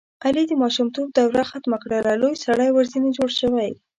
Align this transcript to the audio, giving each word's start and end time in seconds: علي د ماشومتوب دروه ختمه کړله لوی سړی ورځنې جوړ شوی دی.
علي 0.25 0.43
د 0.47 0.53
ماشومتوب 0.63 1.05
دروه 1.17 1.43
ختمه 1.51 1.77
کړله 1.83 2.11
لوی 2.21 2.35
سړی 2.45 2.69
ورځنې 2.71 3.09
جوړ 3.17 3.29
شوی 3.39 3.67
دی. 3.71 3.75